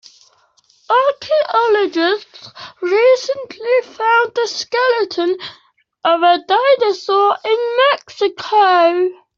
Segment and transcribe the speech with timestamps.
[0.89, 2.49] Archaeologists
[2.81, 5.37] recently found the skeleton
[6.03, 9.09] of a dinosaur in Mexico.